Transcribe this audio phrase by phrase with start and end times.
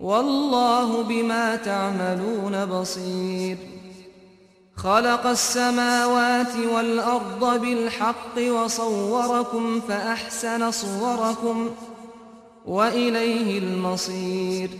[0.00, 3.56] والله بما تعملون بصير.
[4.76, 11.70] خلق السماوات والأرض بالحق وصوركم فأحسن صوركم
[12.66, 14.70] وإليه المصير.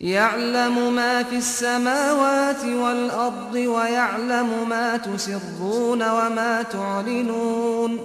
[0.00, 7.98] يعلم ما في السماوات والأرض ويعلم ما تسرون وما تعلنون.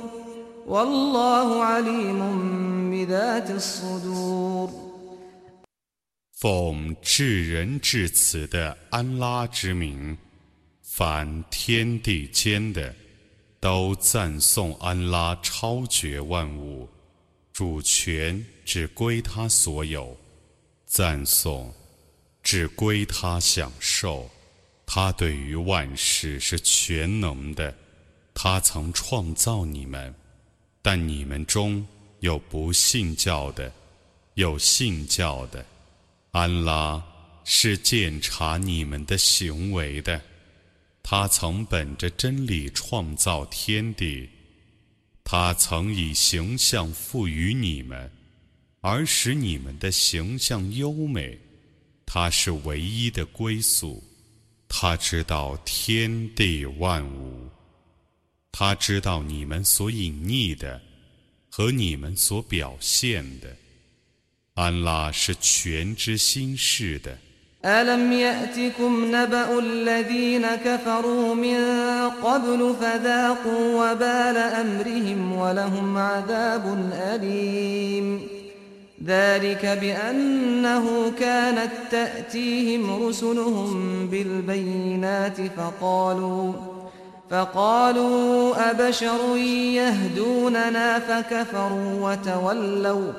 [0.68, 2.20] والله عليم
[2.92, 4.29] بذات الصدور.
[6.40, 10.18] 奉至仁至慈的安拉之名，
[10.82, 12.96] 凡天地间的，
[13.59, 16.88] 都赞颂安拉超绝万物，
[17.52, 20.16] 主权只归他所有，
[20.86, 21.73] 赞颂
[22.42, 24.31] 只归他享受。
[24.86, 27.76] 他对于万事是全能的。
[28.34, 30.16] 他曾创造你们，
[30.81, 31.86] 但你们中
[32.22, 33.70] 有不信教的，
[34.36, 35.66] 有信教的。
[36.31, 37.03] 安拉
[37.44, 40.22] 是鉴察你们的行为的，
[41.02, 44.30] 他曾本着真理创造天地，
[45.23, 48.11] 他曾以形象赋予你们，
[48.81, 51.38] 而使你们的形象优美。
[52.05, 54.03] 他是唯一的归宿，
[54.67, 57.50] 他知道天地万物，
[58.52, 60.80] 他知道你们所隐匿的
[61.50, 63.55] 和你们所表现的。
[64.59, 67.19] 安拉是全知心事的。
[67.64, 71.59] ألم يأتكم نبأ الذين كفروا من
[72.23, 78.28] قبل فذاقوا وبال أمرهم ولهم عذاب أليم
[79.06, 86.53] ذلك بأنه كانت تأتيهم رسلهم بالبينات فقالوا
[87.31, 93.12] فقالوا أبشر يهدوننا فكفروا وتولوا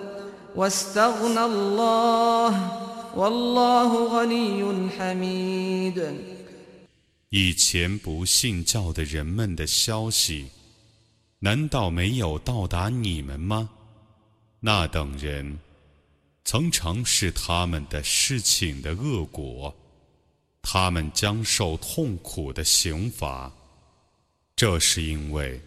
[7.30, 10.48] 以前不信教的人们的消息，
[11.38, 13.70] 难道没有到达你们吗？
[14.58, 15.58] 那等人
[16.44, 19.72] 曾尝试他们的事情的恶果，
[20.62, 23.52] 他们将受痛苦的刑罚。
[24.56, 25.60] 这是因为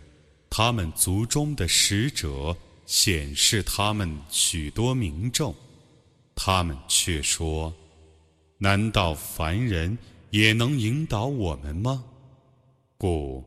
[0.50, 2.56] 他们族中的使者。
[2.86, 5.56] 显示他们许多民众，
[6.36, 7.74] 他们却说
[8.60, 9.98] ：“难道凡人
[10.32, 12.04] 也能引导我们吗？”
[12.98, 13.44] 故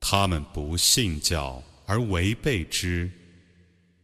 [0.00, 3.10] 他们不信教而违背之。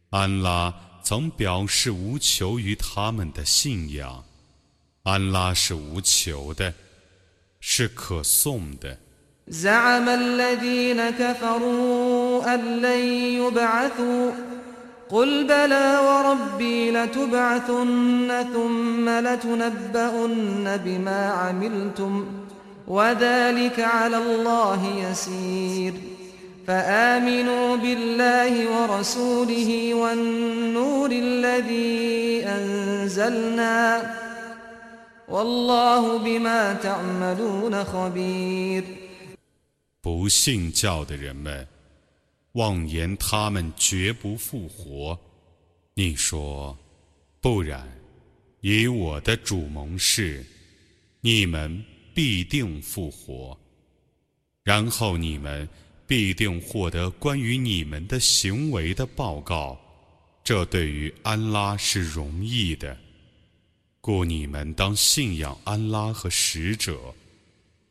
[0.09, 0.73] 安拉
[1.03, 4.23] 曾表示无求于他们的信仰。
[5.03, 6.73] 安拉是无求的，
[7.59, 8.97] 是可颂的。
[9.47, 12.99] زعم الذين كفروا أن لن
[13.41, 14.31] يبعثوا
[15.09, 22.25] قل بلى وربي لتبعثن ثم لتنبؤن بما عملتم
[22.87, 25.93] وذلك على الله يسير
[26.67, 34.13] فآمنوا بالله ورسوله والنور الذي أنزلنا
[35.29, 39.02] والله بما تعملون خبير
[40.03, 41.65] 不信教的人们
[42.55, 45.17] 妄言他们绝不复活。
[45.93, 46.77] 你说，
[47.39, 47.87] 不然，
[48.59, 50.45] 以我的主盟誓，
[51.21, 51.81] 你们
[52.13, 53.57] 必定复活，
[54.61, 55.67] 然后你们
[56.05, 59.79] 必定获得关于你们的行为的报告。
[60.43, 62.97] 这对于安拉是容易的，
[64.01, 67.15] 故你们当信仰安拉和使者。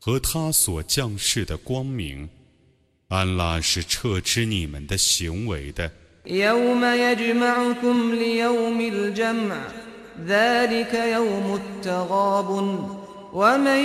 [0.02, 2.28] 和他所降世的光明，
[3.08, 5.90] 安拉是撤知你们的行为的。
[6.26, 9.56] يوم يجمعكم ليوم الجمع
[10.26, 12.48] ذلك يوم التغاب
[13.32, 13.80] ومن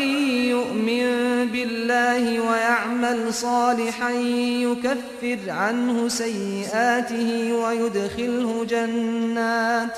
[0.49, 1.07] يؤمن
[1.51, 9.97] بالله ويعمل صالحا يكفر عنه سيئاته ويدخله جنات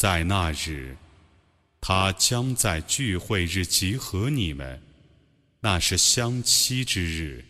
[0.00, 0.96] 在那日，
[1.78, 4.80] 他将在聚会日集合你们，
[5.60, 7.44] 那是相期之日。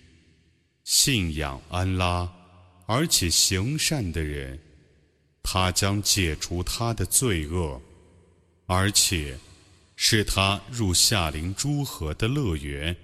[0.83, 2.29] 信仰安拉，
[2.87, 4.59] 而且行善的人。
[5.45, 7.81] 他将解除他的罪恶，
[8.67, 9.39] 而且
[9.95, 12.97] 使他入夏林诸河的乐园，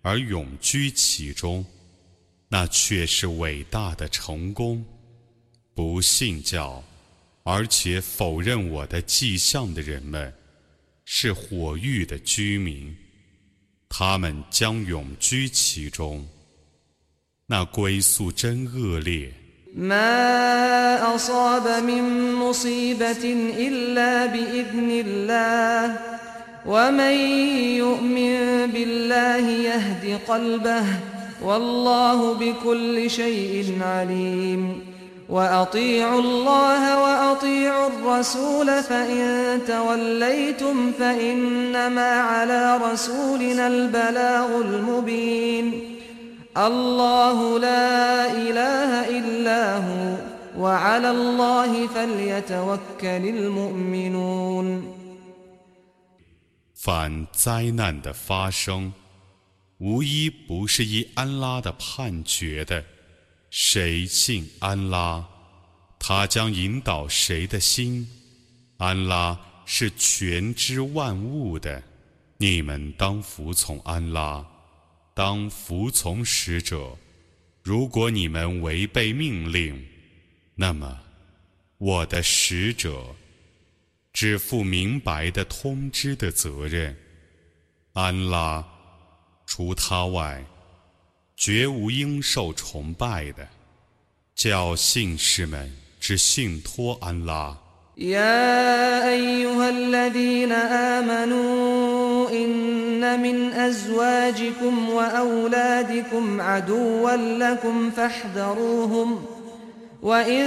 [0.00, 1.62] 而永居其中，
[2.48, 4.82] 那却是伟大的成功。
[5.74, 6.82] 不信教，
[7.47, 10.33] 而且否认我的迹象的人们，
[11.05, 12.95] 是火域的居民，
[13.89, 16.25] 他们将永居其中，
[17.45, 19.31] 那归宿真恶劣。
[19.75, 23.23] ما أصاب من مصيبة
[23.57, 25.97] إلا بإذن الله
[26.65, 27.13] ومن
[27.81, 30.85] يؤمن بالله يهد قلبه
[31.41, 34.79] والله بكل شيء عليم
[35.29, 45.65] وأطيعوا الله وأطيعوا الرسول فإن توليتم فإنما على رسولنا البلاغ المبين
[46.57, 50.17] الله لا إله إلا هو
[50.57, 54.83] وعلى الله فليتوكل المؤمنون
[56.75, 58.91] 凡灾难的发生，
[59.77, 62.83] 无一不是依安拉的判决的。
[63.50, 65.26] 谁信安拉，
[65.98, 68.08] 他将引导谁的心。
[68.76, 71.82] 安拉是全知万物的，
[72.36, 74.46] 你们当服从安拉。
[75.14, 76.96] 当服从使者，
[77.62, 79.84] 如果你们违背命令，
[80.54, 81.00] 那么
[81.78, 83.16] 我的使者
[84.12, 86.96] 只负明白的通知的责任。
[87.94, 88.64] 安拉
[89.44, 90.44] 除他外，
[91.37, 93.47] 绝无应受崇拜的。
[94.35, 97.57] 叫信士们只信托安拉。
[102.33, 109.25] إن من أزواجكم وأولادكم عدوا لكم فاحذروهم
[110.01, 110.43] وإن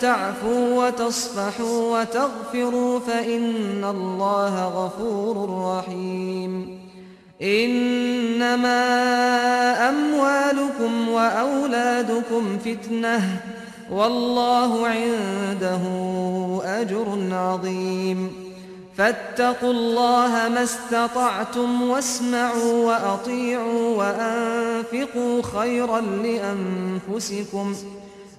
[0.00, 6.73] تعفوا وتصفحوا وتغفروا فإن الله غفور رحيم
[7.41, 8.79] إنما
[9.89, 13.41] أموالكم وأولادكم فتنة
[13.91, 15.81] والله عنده
[16.63, 18.45] أجر عظيم.
[18.97, 27.75] فاتقوا الله ما استطعتم واسمعوا وأطيعوا وأنفقوا خيرا لأنفسكم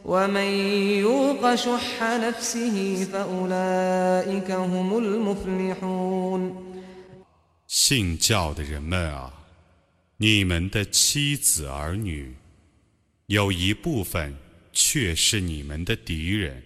[0.05, 0.51] ومن
[1.01, 6.66] يوق شح نفسه فأولئك هم المفلحون.
[7.89, 9.33] 信教的人们啊，
[10.17, 12.35] 你们的妻子儿女，
[13.27, 14.37] 有一部分
[14.73, 16.61] 却是你们的敌人，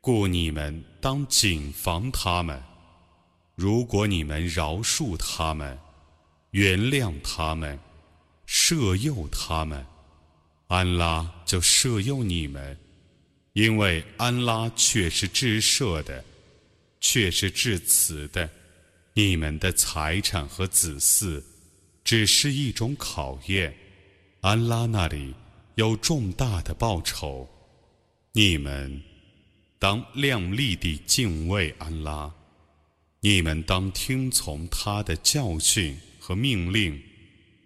[0.00, 2.58] 故你们当谨防他们。
[3.54, 5.78] 如果你们饶恕他们，
[6.52, 7.78] 原谅他们，
[8.48, 9.84] 赦诱他们，
[10.68, 12.74] 安拉就赦诱你们，
[13.52, 16.24] 因为安拉却是至赦的，
[16.98, 18.48] 却是至慈的。
[19.16, 21.40] 你们的财产和子嗣，
[22.02, 23.72] 只是一种考验，
[24.40, 25.32] 安拉那里
[25.76, 27.48] 有重大的报酬。
[28.32, 29.00] 你们
[29.78, 32.34] 当亮丽地敬畏安拉。
[33.20, 37.00] 你们当听从他的教训和命令，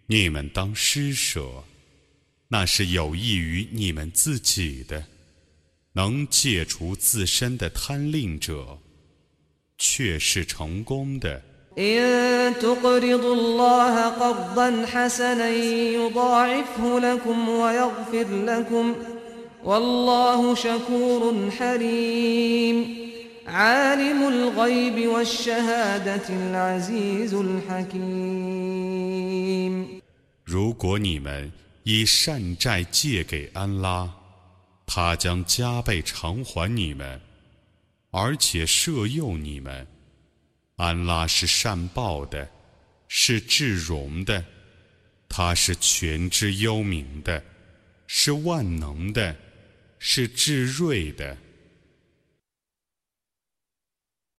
[0.06, 1.64] 你们当施舍，
[2.48, 5.02] 那是有益于你们自己的。
[5.94, 8.78] 能戒除自身的贪吝者，
[9.78, 11.40] 却是成功的。
[30.44, 31.52] 如果你们
[31.84, 34.10] 以善债借给安拉，
[34.86, 37.20] 他将加倍偿还你们，
[38.10, 39.86] 而且赦诱你们。
[40.76, 42.48] 安拉是善报的，
[43.08, 44.44] 是至荣的，
[45.28, 47.42] 他是全知幽冥的，
[48.06, 49.36] 是万能的，
[49.98, 51.36] 是至睿的。